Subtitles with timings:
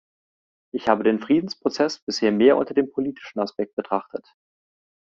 [0.73, 4.25] Ich habe den Friedensprozess bisher mehr unter dem politischen Aspekt betrachtet.